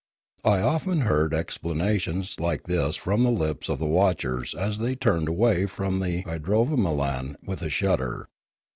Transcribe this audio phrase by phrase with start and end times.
[0.43, 5.27] "I often heard exclamations like this from the lips of the watchers as they turned
[5.27, 8.27] away from the idrovamolan with a shudder.